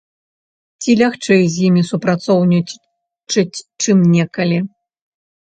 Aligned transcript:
Ці 0.83 0.91
лягчэй 1.01 1.43
з 1.55 1.67
імі 1.67 1.83
супрацоўнічаць, 1.89 3.63
чым 3.81 3.97
некалі? 4.15 4.59